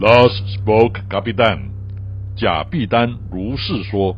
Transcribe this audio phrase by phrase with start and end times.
[0.00, 1.70] Thus spoke Capitan，
[2.36, 4.16] 贾碧丹如是说。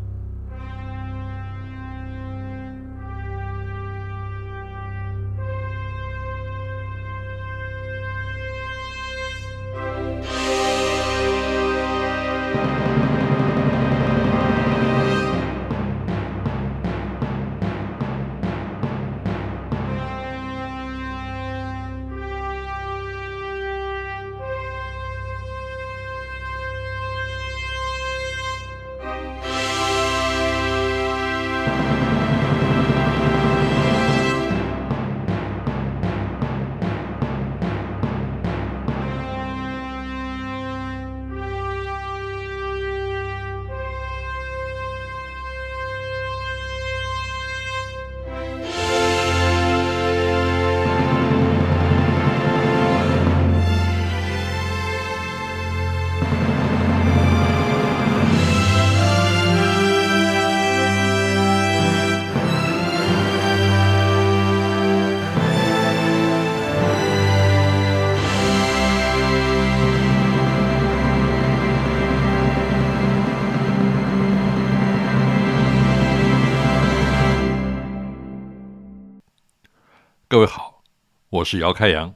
[80.31, 80.81] 各位好，
[81.29, 82.15] 我是姚开阳，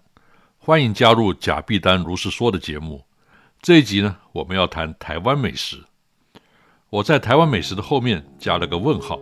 [0.57, 3.05] 欢迎加入贾碧丹如是说的节目。
[3.61, 5.83] 这一集呢，我们要谈台湾美食。
[6.91, 9.19] 我在台湾美食的后面加了个问号，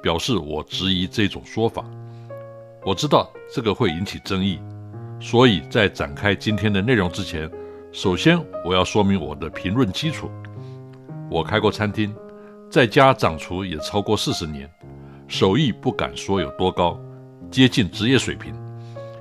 [0.00, 1.84] 表示我质疑这种说法。
[2.84, 4.60] 我知道这个会引起争议，
[5.20, 7.50] 所以在展开今天的内容之前，
[7.90, 10.30] 首先我要说明我的评论基础。
[11.28, 12.14] 我开过餐厅，
[12.70, 14.70] 在家掌厨也超过四十年，
[15.26, 16.96] 手艺不敢说有多高。
[17.50, 18.54] 接近职业水平，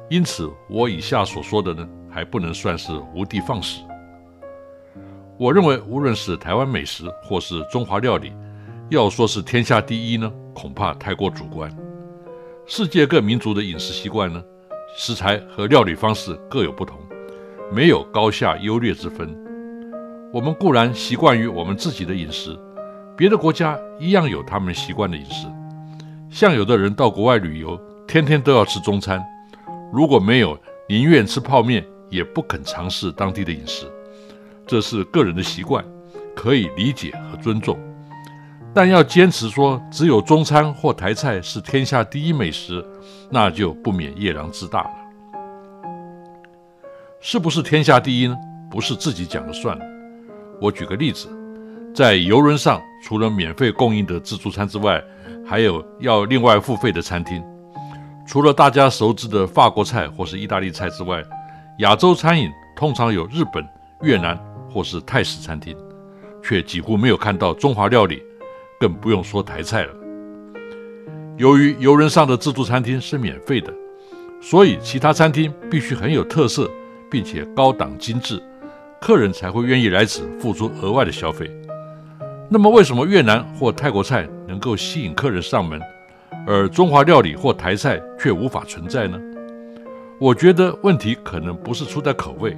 [0.07, 3.81] 因此我以下所说的呢，还不能算是无的放矢。
[5.35, 8.31] 我认为，无论是台湾美食或是中华料理，
[8.89, 11.75] 要说是天下第一呢，恐怕太过主观。
[12.67, 14.43] 世界各民族的饮食习惯呢，
[14.95, 16.99] 食材和料理方式各有不同，
[17.73, 19.35] 没有高下优劣之分。
[20.31, 22.55] 我们固然习惯于我们自己的饮食，
[23.17, 25.47] 别的国家一样有他们习惯的饮食。
[26.29, 27.79] 像有的人到国外旅游。
[28.09, 29.23] 天天都要吃中餐，
[29.93, 33.85] 如果没有，宁愿吃泡面也不肯尝试当地的饮食。
[34.65, 35.85] 这是个人的习惯，
[36.35, 37.77] 可以理解和尊重。
[38.73, 42.83] 但要坚持说只有中餐或台菜是天下第一美食，
[43.29, 44.91] 那就不免夜郎自大了。
[47.19, 48.35] 是不是天下第一呢？
[48.71, 49.79] 不是自己讲了算。
[50.59, 51.29] 我举个例子，
[51.93, 54.99] 在游轮上，除了免费供应的自助餐之外，
[55.45, 57.43] 还有要另外付费的餐厅。
[58.29, 61.19] 除了大家熟知的法国菜或是意大利菜之外，
[61.79, 63.67] 亚洲餐饮通常有日本、
[64.03, 64.37] 越南
[64.71, 65.75] 或是泰式餐厅，
[66.43, 68.21] 却几乎没有看到中华料理，
[68.79, 69.91] 更不用说台菜了。
[71.37, 73.73] 由于游轮上的自助餐厅是免费的，
[74.39, 76.69] 所以其他餐厅必须很有特色，
[77.09, 78.39] 并且高档精致，
[79.01, 81.49] 客人才会愿意来此付出额外的消费。
[82.47, 85.81] 那么，为什么越南或泰国菜能够吸引客人上门？
[86.51, 89.21] 而中华料理或台菜却无法存在呢？
[90.19, 92.57] 我觉得问题可能不是出在口味，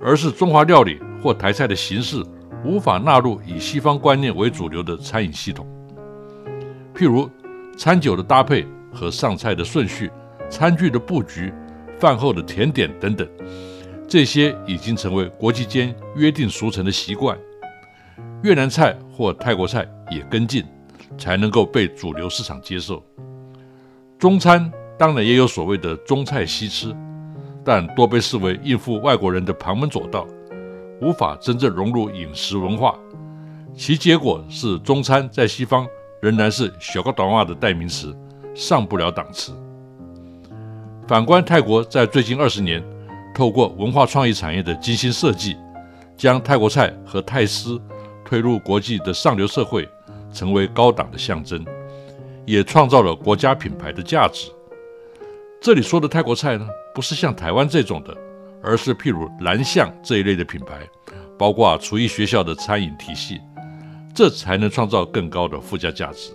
[0.00, 2.20] 而是中华料理或台菜的形式
[2.64, 5.64] 无法纳入以西方观念为主流的餐饮系统。
[6.92, 7.30] 譬如
[7.76, 10.10] 餐酒的搭配和上菜的顺序、
[10.50, 11.54] 餐具的布局、
[12.00, 13.28] 饭后的甜点等等，
[14.08, 17.38] 这些已经成为国际间约定俗成的习惯。
[18.42, 20.64] 越南菜或泰国菜也跟进。
[21.16, 23.02] 才能够被主流市场接受。
[24.18, 26.94] 中餐当然也有所谓的中菜西吃，
[27.64, 30.26] 但多被视为应付外国人的旁门左道，
[31.00, 32.94] 无法真正融入饮食文化。
[33.76, 35.86] 其结果是中餐在西方
[36.22, 38.16] 仍然是小个短袜的代名词，
[38.54, 39.52] 上不了档次。
[41.08, 42.82] 反观泰国，在最近二十年，
[43.34, 45.56] 透过文化创意产业的精心设计，
[46.16, 47.78] 将泰国菜和泰式
[48.24, 49.86] 推入国际的上流社会。
[50.34, 51.64] 成为高档的象征，
[52.44, 54.50] 也创造了国家品牌的价值。
[55.60, 58.14] 这里说的泰国菜呢，不是像台湾这种的，
[58.60, 60.86] 而是譬如蓝象这一类的品牌，
[61.38, 63.40] 包括厨艺学校的餐饮体系，
[64.12, 66.32] 这才能创造更高的附加价值。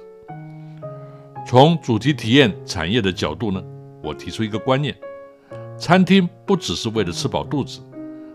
[1.45, 3.61] 从主题体验产业的角度呢，
[4.01, 4.95] 我提出一个观念：
[5.77, 7.79] 餐厅不只是为了吃饱肚子，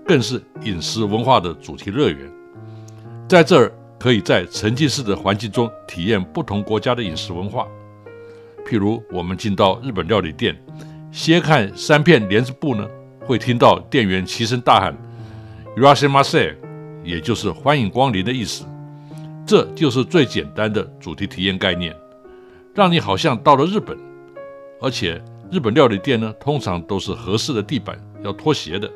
[0.06, 2.30] 更是饮食文化的主题乐园。
[3.26, 3.72] 在这儿。
[3.98, 7.66] 可以在沉浸式的环境中体验不同国家的饮食文化，
[8.66, 10.54] 譬如我们进到日本料理店，
[11.10, 12.86] 先看三片帘子布呢，
[13.20, 14.94] 会听到店员齐声大喊
[15.76, 16.54] ：“，“Urashimase”，
[17.02, 18.66] 也就是欢迎光临的意思。
[19.46, 21.94] 这就是最简单的主题体验概念，
[22.74, 23.96] 让你好像到了日本。
[24.80, 28.90] 而且日本料理店呢，通常都是合适的地板，要拖鞋的，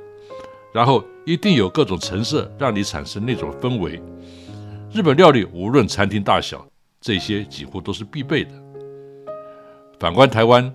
[0.73, 4.03] 然后一定有各种陈设，让你产生那种氛围。
[4.90, 6.67] 日本料理无论餐厅大小，
[6.99, 8.50] 这些几乎都是必备的。
[10.00, 10.73] 反观台湾，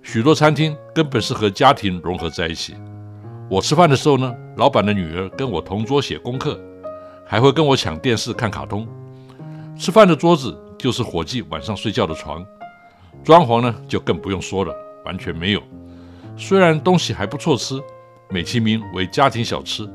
[0.00, 2.76] 许多餐厅根本是和家庭融合在一起。
[3.50, 6.56] 我吃饭的时候呢，老板的女儿跟我同桌写功课，
[7.26, 8.86] 还会跟我抢电视看卡通。
[9.76, 12.46] 吃饭的桌子就是伙计晚上睡觉的床，
[13.24, 14.72] 装潢呢就更不用说了，
[15.04, 15.60] 完全没有。
[16.36, 17.82] 虽然东西还不错吃，
[18.30, 19.88] 美其名为家庭小吃，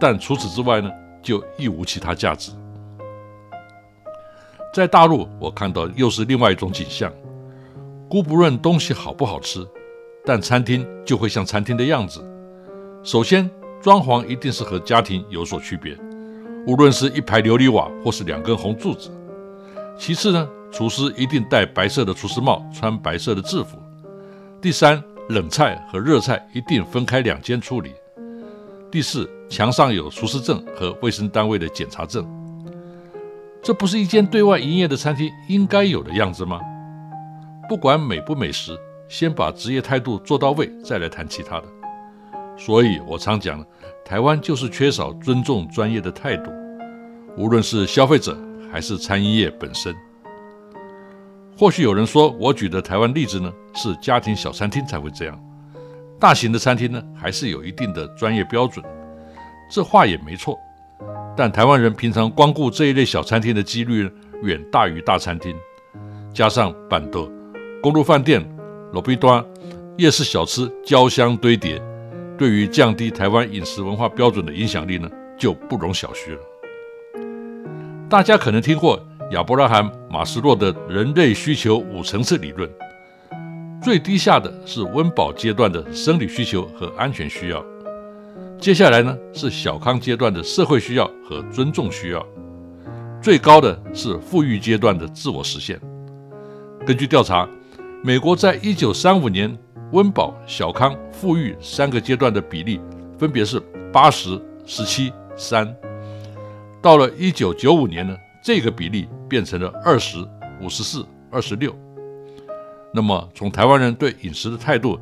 [0.00, 0.90] 但除此之外呢，
[1.22, 2.50] 就一无其他价值。
[4.76, 7.10] 在大陆，我看到又是另外一种景象。
[8.10, 9.66] 姑不论东西好不好吃，
[10.22, 12.22] 但餐厅就会像餐厅的样子。
[13.02, 13.50] 首先，
[13.80, 15.96] 装潢一定是和家庭有所区别，
[16.66, 19.08] 无论是一排琉璃瓦或是两根红柱子。
[19.98, 23.78] 其次呢，厨师一定戴白色的厨师帽，穿白色的制服。
[24.60, 27.94] 第三，冷菜和热菜一定分开两间处理。
[28.90, 32.28] 第四，墙上有厨师证和卫生单位的检查证。
[33.66, 36.60] 这不是一间对外营业的餐厅应该有的样子吗？
[37.68, 38.78] 不管美不美食，
[39.08, 41.64] 先把职业态度做到位，再来谈其他的。
[42.56, 43.66] 所以我常讲，
[44.04, 46.52] 台湾就是缺少尊重专业的态度，
[47.36, 48.38] 无论是消费者
[48.70, 49.92] 还是餐饮业本身。
[51.58, 55.36] 或许有人说，我举的台湾例子呢，是家庭小餐厅才会这样，
[56.20, 58.86] 大型的餐厅呢，还是有一定的专业标准。
[59.68, 60.56] 这话也没错。
[61.36, 64.10] 但台湾人平常光顾这一类小餐厅的几率
[64.42, 65.54] 远大于大餐厅，
[66.32, 67.30] 加上板凳、
[67.82, 68.42] 公路饭店、
[68.92, 69.44] 路边端、
[69.98, 71.78] 夜市小吃交相堆叠，
[72.38, 76.40] 对于降低台湾饮食文化标准的影响力呢，就不容小觑了。
[78.08, 78.98] 大家可能听过
[79.32, 82.70] 亚伯拉罕·马斯洛的人类需求五层次理论，
[83.82, 87.62] 最低下的是温饱阶段的生理需求和安全需要。
[88.58, 92.26] 接下来呢是小康阶段的社会需要和尊重需要，
[93.22, 95.78] 最高的是富裕阶段的自我实现。
[96.84, 97.48] 根据调查，
[98.02, 99.56] 美国在一九三五年
[99.92, 102.80] 温饱、小康、富裕三个阶段的比例
[103.18, 103.62] 分别是
[103.92, 105.72] 八十、十七、三。
[106.82, 110.18] 到了一九九五年呢，这个比例变成了二十
[110.60, 111.72] 五、十四、二十六。
[112.92, 114.98] 那么从台湾人对饮食的态度，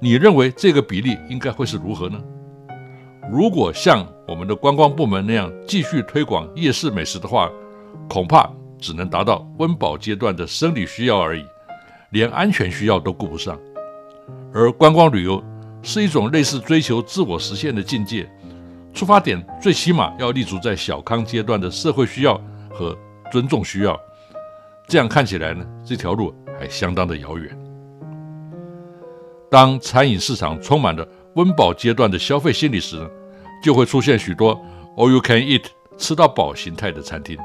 [0.00, 2.18] 你认为这个比例应该会是如何呢？
[3.30, 7.50] 如果像我们的观光部门那样继续推广夜市美食的话，
[8.08, 11.44] 恐怕只能达到温饱阶段的生理需要而已，
[12.10, 13.58] 连安全需要都顾不上。
[14.52, 15.42] 而观光旅游
[15.82, 18.28] 是一种类似追求自我实现的境界，
[18.92, 22.38] 出发点最起码要立足在小康阶段的社会需要
[22.70, 22.96] 和
[23.30, 23.98] 尊重需要。
[24.86, 27.56] 这样看起来呢，这条路还相当的遥远。
[29.50, 32.98] 当餐饮市场充满了温饱阶段的消费心理时，
[33.62, 34.54] 就会出现许多
[34.96, 35.64] all you can eat
[35.96, 37.38] 吃到饱形态的餐厅。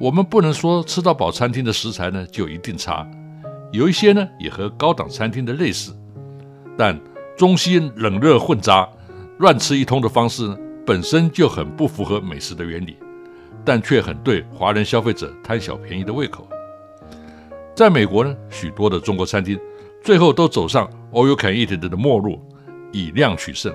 [0.00, 3.04] 我们不能说吃到饱餐厅的食材呢就一定差，
[3.72, 5.92] 有一些呢也和高档餐厅的类似，
[6.76, 6.98] 但
[7.36, 8.88] 中西冷热混杂、
[9.38, 12.96] 乱吃一通的方式呢本身就很不符合美食的原理，
[13.64, 16.48] 但却很对华人消费者贪小便宜的胃口。
[17.74, 19.58] 在美国呢，许多的中国餐厅
[20.02, 22.40] 最后都走上 all you can eat 的末路，
[22.92, 23.74] 以量取胜。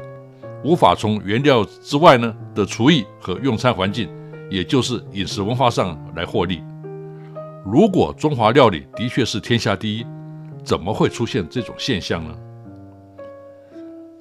[0.63, 4.10] 无法从原料之外呢的厨艺和用餐环境，
[4.50, 6.63] 也就是饮食文化上来获利。
[7.65, 10.05] 如果中华料理的确是天下第一，
[10.63, 12.36] 怎么会出现这种现象呢？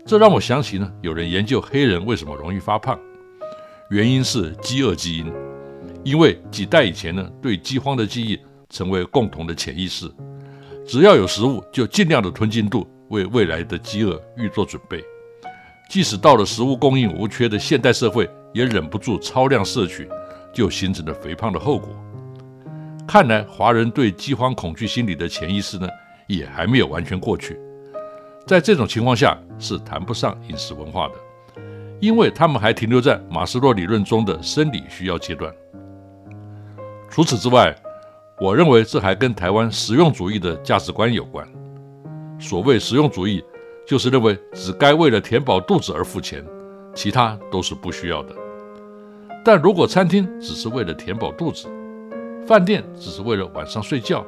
[0.05, 2.99] 这让我想起呢，有人研究黑人为什么容易发胖，
[3.91, 5.33] 原因是饥饿基因。
[6.03, 8.37] 因为几代以前呢，对饥荒的记忆
[8.69, 10.11] 成为共同的潜意识，
[10.85, 15.05] 只要有食物就尽量的吞进肚，为未来的饥饿预做准备。
[15.89, 20.09] 即使到了食物供应无缺的现代社会，也忍不住超量摄取，
[20.53, 21.91] 就形成了肥胖的后果。
[23.07, 25.87] 看来华人对饥荒恐惧心理的潜意识呢，
[26.27, 27.61] 也还没有完全过去。
[28.47, 31.15] 在这种情况下，是谈不上饮食文化的，
[32.01, 35.53] 因为他们还停留在马斯洛理论中的生理需要阶段。
[37.11, 37.77] 除此之外，
[38.41, 41.47] 我认为这还跟台湾实用主义的价值观有关。
[42.43, 43.43] 所谓实用主义。
[43.85, 46.43] 就是认为只该为了填饱肚子而付钱，
[46.95, 48.35] 其他都是不需要的。
[49.45, 51.69] 但如果餐厅只是为了填饱肚子，
[52.47, 54.25] 饭店只是为了晚上睡觉，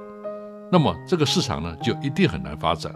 [0.73, 2.93] 那么这个市场呢就一定很难发展，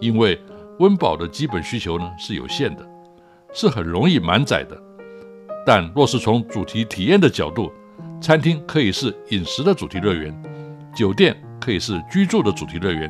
[0.00, 0.38] 因为
[0.80, 2.84] 温饱的基本需求呢是有限的，
[3.52, 4.76] 是很容易满载的。
[5.64, 7.70] 但若是从主题体验的角度，
[8.20, 10.34] 餐厅可以是饮食的主题乐园，
[10.96, 13.08] 酒店可以是居住的主题乐园。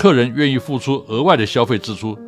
[0.00, 2.18] 客人愿意付出额外的消费支出，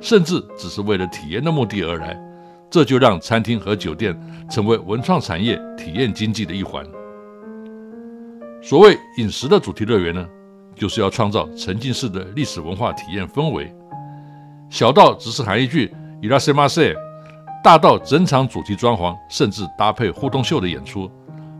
[0.00, 2.20] 甚至只是为了体验的目的而来，
[2.68, 4.20] 这就让餐厅和酒店
[4.50, 6.84] 成为文创产业体验经济的一环。
[8.60, 10.26] 所谓饮食的主题乐园呢，
[10.74, 13.72] 就是要创造沉浸式的历史文化体验氛围。
[14.68, 15.88] 小到只是喊一句
[16.20, 16.92] “伊拉塞马塞”，
[17.62, 21.08] 大到整场主题装潢，甚至搭配互动秀的演出，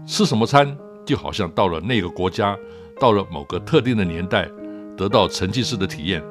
[0.04, 2.56] 吃什么餐就好像到了那个国家，
[2.98, 4.48] 到了某个特定的年代，
[5.00, 6.23] 得到沉浸式的体验，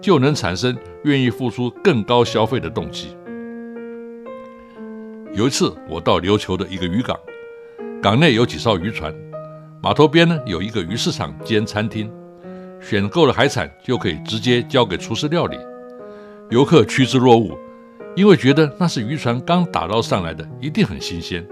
[0.00, 0.74] 就能产生
[1.04, 3.14] 愿意付出更高消费的动机。
[5.34, 7.14] 有一次，我到琉球的一个渔港，
[8.02, 9.14] 港内有几艘渔船。
[9.82, 12.10] 码头边呢有一个鱼市场兼餐厅，
[12.80, 15.58] 选购了海产就可以直接交给厨师料理，
[16.48, 17.54] 游客趋之若鹜，
[18.16, 21.46] 因为觉得那是渔船刚打捞上来的，一定很新鲜。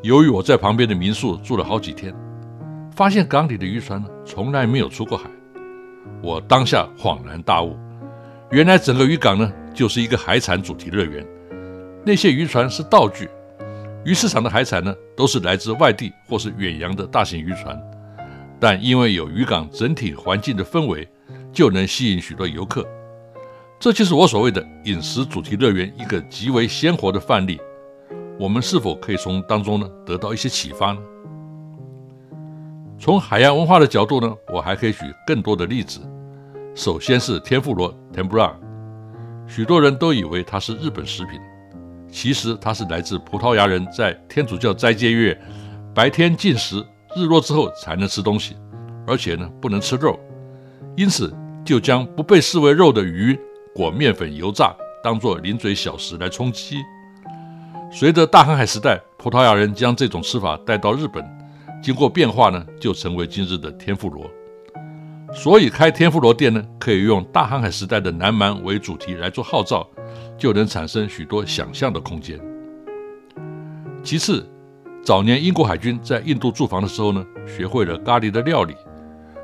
[0.00, 2.10] 由于我在旁边的民宿住了好几天，
[3.00, 5.24] 发现港里的渔船呢从来没有出过海，
[6.22, 7.74] 我当下恍然大悟，
[8.50, 11.26] 原来整个渔港呢就是一个海产主题乐园，
[12.04, 13.26] 那些渔船是道具。
[14.04, 17.74] 鱼市场的海产呢，都是来自外地或是远洋的大型渔船，
[18.60, 21.08] 但因为有渔港整体环境的氛围，
[21.50, 22.86] 就能吸引许多游客。
[23.78, 27.58] 这就是我所谓的饮食主题乐园一个极为鲜活的范例。
[28.38, 30.98] 我们是否可以从当中呢得到一些启发呢？
[33.00, 36.00] 从海洋文化的角度呢，我还可以举更多的例子。
[36.74, 38.52] 首先是天妇罗 （Tempura），
[39.46, 41.40] 许多人都以为它是日本食品。
[42.12, 45.40] 其实它是来自葡萄牙人在天主教斋戒月
[45.94, 46.84] 白天禁食，
[47.16, 48.54] 日落之后才能吃东西，
[49.06, 50.20] 而且呢不能吃肉，
[50.94, 53.38] 因此就将不被视为肉的鱼
[53.74, 56.76] 裹面粉油炸，当做零嘴小食来充饥。
[57.90, 61.24] 随着大航海时代，葡萄牙人将这种吃法带到日本，
[61.82, 64.30] 经过变化呢，就成为今日的天妇罗。
[65.32, 69.88] 所以开天妇罗店呢，可以用大航海时代的南蛮为主题来做号召。
[70.36, 72.40] 就能产生许多想象的空间。
[74.02, 74.44] 其次，
[75.04, 78.74] 早年英国海军在印度驻防的时候呢，学会了咖喱的料理，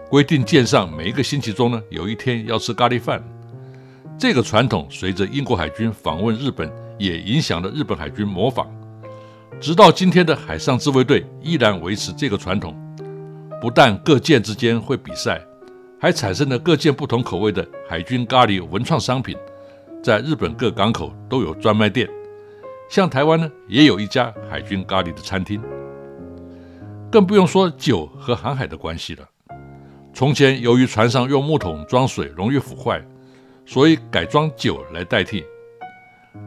[0.09, 3.23] 规定舰上每一个星期中呢，有一天要吃咖喱饭。
[4.19, 8.67] 这个传统随着英国海军访问日本，也影响了日本海军模仿，
[9.61, 12.75] 直到今天的海上自卫队依然维持这个传统。
[13.61, 15.41] 不但各舰之间会比赛，
[15.99, 19.37] 还产生了各舰不同口味的海军咖喱文创商品。
[20.03, 22.09] 在日本各港口都有专卖店，
[22.89, 25.61] 像台湾呢，也有一家海军咖喱的餐厅。
[27.11, 29.27] 更不用说酒和航海的关系了。
[30.13, 33.03] 从前由于船上用木桶装水容易腐坏，
[33.65, 35.45] 所以改装酒来代替。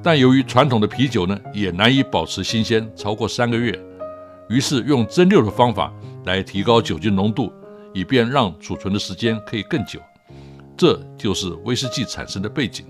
[0.01, 3.77] 但由于传统的啤酒呢，也难以保持新鲜超过三个月，
[4.50, 5.93] 于是用蒸馏的方法
[6.25, 7.51] 来提高酒精浓度，
[7.93, 10.00] 以便让储存的时间可以更久。
[10.77, 12.86] 这就是威士忌产生的背景。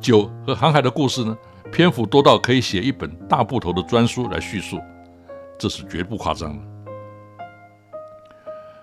[0.00, 1.36] 酒和航海的故事呢，
[1.70, 4.80] 篇幅多到可以写一本大部头的专书来叙述，
[5.56, 6.64] 这是绝不夸张的。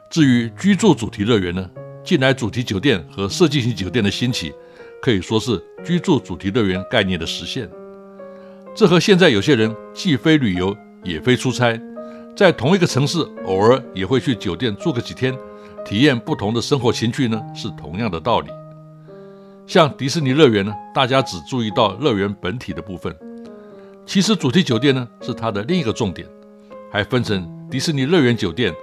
[0.09, 1.69] 至于居住主题乐园呢，
[2.03, 4.53] 近来主题酒店和设计型酒店的兴起，
[5.01, 7.69] 可以说是居住主题乐园概念的实现。
[8.75, 11.79] 这和现在有些人既非旅游也非出差，
[12.35, 15.33] 在同一个城市偶尔也会去酒店住个几天，
[15.85, 18.49] 体验不同的生活情趣呢，是同样的道理。
[19.65, 23.15] 像迪士尼乐园呢，大家只注意到乐园本体的部分，
[24.05, 26.27] 其实主题酒店呢是它的另一个重点，
[26.91, 28.73] 还分成迪士尼乐园酒店、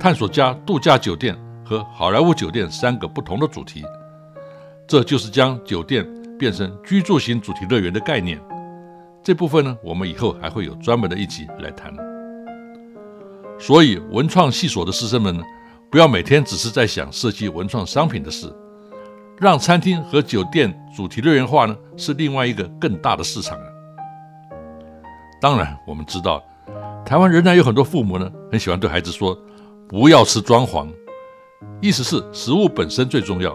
[0.00, 3.84] 探索家度假酒店和好莱坞酒店三个不同的主题。
[4.88, 6.04] 这就是将酒店
[6.38, 8.40] 变成居住型主题乐园的概念。
[9.22, 11.94] 这部分呢，我们以后还会有专门的一集来谈。
[13.58, 15.42] 所以，文创系所的师生们呢，
[15.90, 18.50] 不要每天只是在想设计文创商品的事。
[19.38, 23.58] 让餐厅和酒店主题乐园化呢，是另外一个更大的市场。
[25.38, 26.42] 当然，我们知道，
[27.04, 29.38] 台湾仍然有很多父母呢，很喜欢对孩子说
[29.86, 30.88] ：“不要吃装潢。”
[31.82, 33.54] 意思是食物本身最重要，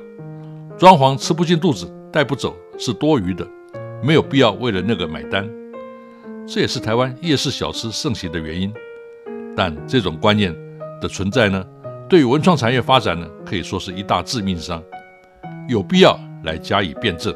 [0.77, 3.47] 装潢吃不进肚子、带不走是多余的，
[4.01, 5.47] 没有必要为了那个买单。
[6.47, 8.73] 这也是台湾夜市小吃盛行的原因。
[9.55, 10.53] 但这种观念
[10.99, 11.63] 的存在呢，
[12.09, 14.83] 对于文创产业发展呢，可以说是一大致命伤。
[15.69, 17.33] 有必要来加以辩证。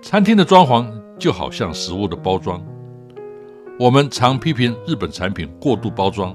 [0.00, 0.86] 餐厅的装潢
[1.18, 2.64] 就好像食物的包装，
[3.78, 6.34] 我们常批评日本产品过度包装，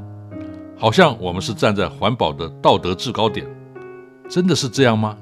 [0.78, 3.48] 好像我们是站在环保的道德制高点。
[4.30, 5.18] 真的是这样吗？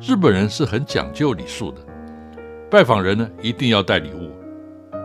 [0.00, 1.80] 日本人是很讲究礼数的，
[2.70, 4.30] 拜访人呢一定要带礼物，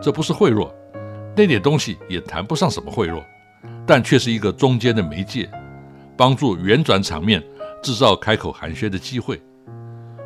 [0.00, 0.70] 这不是贿赂，
[1.34, 3.22] 那点东西也谈不上什么贿赂，
[3.86, 5.50] 但却是一个中间的媒介，
[6.18, 7.42] 帮助圆转场面，
[7.82, 9.40] 制造开口寒暄的机会。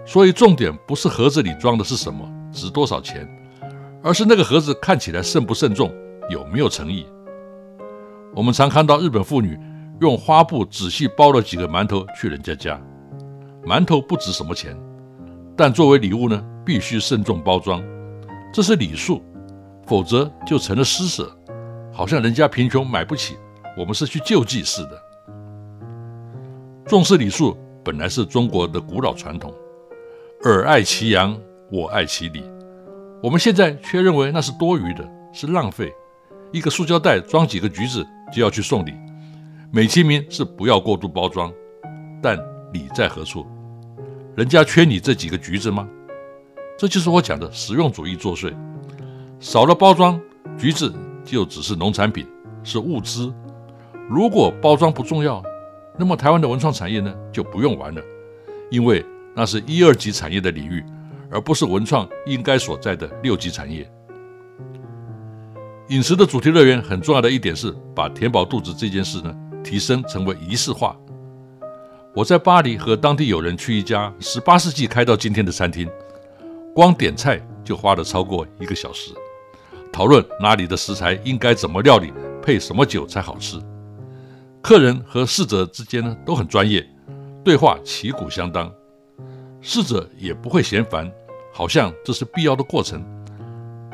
[0.04, 3.28] 所以重点不是盒子里装的是什么，值多少钱，
[4.02, 5.94] 而是那个盒子看起来慎不慎重，
[6.28, 7.06] 有没有诚意。
[8.35, 9.56] 我们常看到日本妇女
[10.00, 12.79] 用花布仔细包了几个馒头去人家家，
[13.65, 14.76] 馒头不值什么钱，
[15.57, 17.83] 但作为礼物呢，必须慎重包装，
[18.53, 19.25] 这是礼数，
[19.87, 21.35] 否则就成了施舍，
[21.93, 23.37] 好像人家贫穷买不起，
[23.75, 25.03] 我们是去救济似的。
[26.85, 29.50] 重视礼数本来是中国的古老传统，
[30.45, 31.35] 尔爱其羊，
[31.73, 32.45] 我爱其礼，
[33.23, 35.91] 我们现在却认为那是多余的，是浪费。
[36.53, 38.93] 一个塑胶袋装几个橘子就要去送礼，
[39.73, 41.52] 美其名是不要过度包装，
[42.23, 42.38] 但
[42.73, 43.46] 你在何处？
[44.37, 45.88] 人家缺你这几个橘子吗？
[46.78, 48.54] 这就是我讲的实用主义作祟。
[49.40, 50.20] 少了包装，
[50.56, 50.94] 橘子
[51.25, 52.26] 就只是农产品，
[52.62, 53.32] 是物资。
[54.08, 55.42] 如果包装不重要，
[55.99, 58.00] 那么台湾的文创产业呢就不用玩了，
[58.70, 59.04] 因为
[59.35, 60.85] 那是一二级产业的领域，
[61.30, 63.90] 而不是文创应该所在的六级产业。
[65.88, 69.35] 饮食的主题乐园很重要的一点是把填饱肚子这件事呢
[69.66, 70.96] 提升成为仪式化。
[72.14, 75.90] 我在巴黎和当地友人去一家十八世纪开到今天的餐厅，
[76.73, 79.11] 光点菜就花了超过一个小时，
[79.92, 83.58] 讨论哪里的食材应该怎么料理，配什么酒才好吃。
[84.62, 86.88] 客人和侍者之间呢都很专业，
[87.44, 88.73] 对话旗鼓相当，
[89.61, 91.11] 侍者也不会嫌烦，
[91.52, 93.04] 好像这是必要的过程，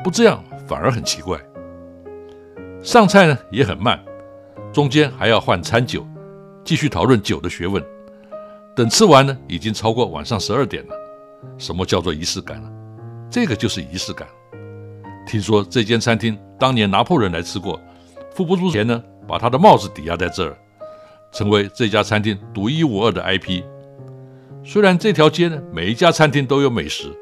[0.03, 1.39] 不这样反而很奇怪。
[2.81, 3.99] 上菜呢也很慢，
[4.73, 6.03] 中间还要换餐酒，
[6.65, 7.81] 继续讨论酒的学问。
[8.75, 10.95] 等吃完呢，已经超过晚上十二点了。
[11.59, 12.67] 什么叫做仪式感呢？
[13.29, 14.27] 这个就是仪式感。
[15.27, 17.79] 听说这间餐厅当年拿破仑来吃过，
[18.33, 20.57] 付不出钱呢，把他的帽子抵押在这儿，
[21.31, 23.61] 成为这家餐厅独一无二的 IP。
[24.63, 27.15] 虽然这条街呢每一家餐厅都有美食，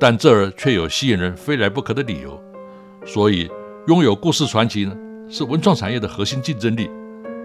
[0.00, 2.42] 但这儿却有吸引人非来不可的理由，
[3.06, 3.48] 所以。
[3.86, 4.94] 拥有故事传奇呢，
[5.32, 6.90] 是文创产业的核心竞争力，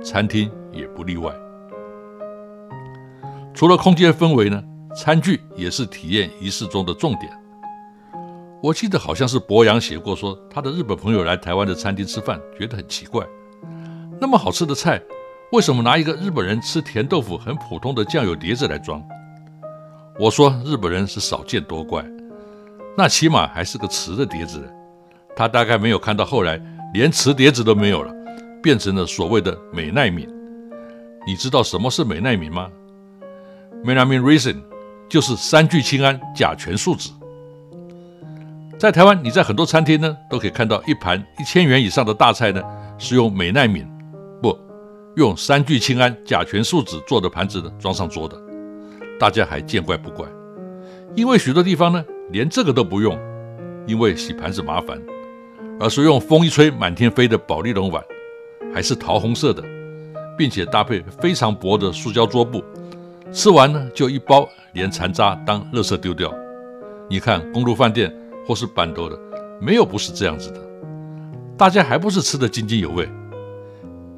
[0.03, 1.31] 餐厅也不例外。
[3.53, 4.61] 除了空间氛围呢，
[4.95, 7.31] 餐具也是体验仪式中的重点。
[8.59, 13.23] 我记得好像是博洋写过，说他的日本朋友来台湾的餐厅吃饭，觉得很奇怪，
[14.19, 14.99] 那么好吃的菜，
[15.51, 18.99] 为什么拿一个日本人吃甜豆腐很普通的酱油碟子来装？
[20.19, 22.03] 我说日本人是少见多怪，
[22.97, 24.67] 那起码还是个瓷的碟子。
[25.35, 26.59] 他大概没有看到后来
[26.95, 28.15] 连瓷碟子都没有了，
[28.63, 30.25] 变成了所谓的美奈敏。
[31.27, 32.69] 你知道什么是美奈敏吗
[33.83, 34.63] ？Melamine resin
[35.09, 37.11] 就是三聚氰胺甲醛树脂。
[38.79, 42.63] 在台湾，你在很多餐厅呢都可以看到一盘一千元以上的大菜呢
[42.97, 43.85] 是用美奈敏
[44.41, 44.57] 不
[45.17, 48.41] 用三聚氰胺甲醛树脂做的盘子呢装上桌的，
[49.19, 50.25] 大家还见怪不怪。
[51.13, 53.19] 因为许多地方呢连这个都不用，
[53.85, 54.97] 因为洗盘子麻烦。
[55.79, 58.03] 而是用风一吹满天飞的宝丽龙碗，
[58.73, 59.63] 还是桃红色的，
[60.37, 62.63] 并且搭配非常薄的塑胶桌布，
[63.31, 66.33] 吃完呢就一包，连残渣当垃圾丢掉。
[67.09, 68.13] 你看公路饭店
[68.47, 69.19] 或是板豆的，
[69.61, 70.59] 没有不是这样子的，
[71.57, 73.09] 大家还不是吃得津津有味？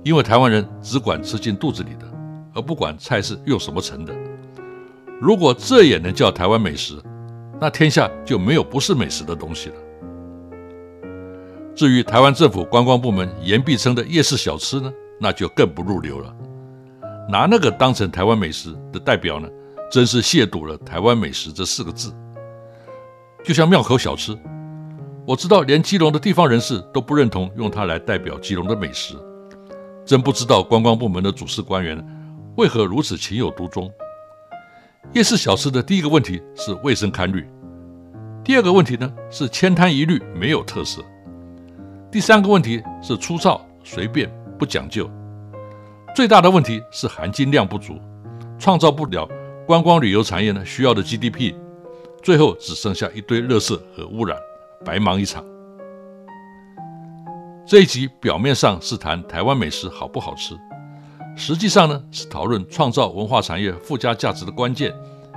[0.04, 2.06] 因为台湾人只管吃进肚子里的，
[2.54, 4.14] 而不管菜是用什么盛的。
[5.20, 7.02] 如果这也能叫台湾美食，
[7.60, 9.76] 那天下就没有不是美食的东西了。
[11.78, 16.36] 至于台湾政府观光部门言必称的夜市小吃呢，那就更不入流了。
[17.30, 19.48] 拿那个当成台湾美食的代表呢，
[19.92, 22.12] 真是亵渎了台湾美食这四个字。
[23.44, 24.36] 就像庙口小吃，
[25.24, 29.14] 我知道连基隆的地方人士都不认同用它来代表基隆的美食，
[30.04, 32.04] 真不知道观光部门的主事官员
[32.56, 33.88] 为何如此情有独钟。
[35.14, 37.48] 夜市小吃的第一个问题是卫生堪虑，
[38.44, 41.06] 第二个问题呢是千摊一律没有特色。
[42.10, 45.06] 第三个问题是粗糙、随便、不讲究；
[46.16, 48.00] 最大的问题是含金量不足，
[48.58, 49.28] 创造不了
[49.66, 51.54] 观光旅游产业呢需要的 GDP，
[52.24, 54.38] 最后只剩下一堆垃圾和污染，
[54.86, 55.44] 白忙一场。
[57.66, 60.58] 这一集表面上是谈台湾美食好不好吃，
[61.36, 64.94] 实际上呢是讨论创造文化产业附加价值的关键，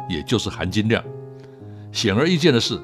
[0.08, 1.02] 也就是含金量。
[1.90, 2.80] 显而易见的是，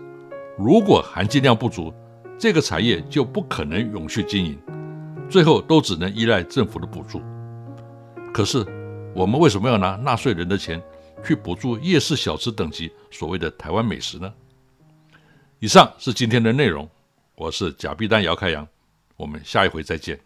[0.58, 1.94] 如果含金量不足，
[2.38, 4.58] 这个产业就不可能永续经营，
[5.30, 7.22] 最后都只能依赖政府的补助。
[8.32, 8.58] 可是，
[9.14, 10.82] 我们为什么要拿纳税人的钱
[11.24, 14.32] 去补助夜市小吃等级所谓的台湾美食呢？
[15.60, 16.86] 以上是今天的内容，
[17.34, 18.68] 我是假币丹姚开阳，
[19.16, 20.20] 我们下一回再见。